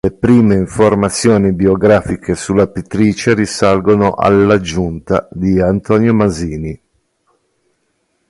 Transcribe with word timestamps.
Le 0.03 0.13
prime 0.17 0.55
informazioni 0.55 1.53
biografiche 1.53 2.33
sulla 2.33 2.67
pittrice 2.67 3.35
risalgono 3.35 4.13
all"Aggiunta" 4.15 5.27
di 5.31 5.61
Antonio 5.61 6.11
Masini. 6.11 6.81